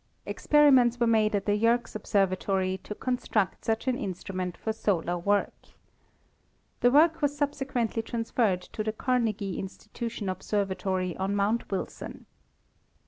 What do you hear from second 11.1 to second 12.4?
on Mount Wilson.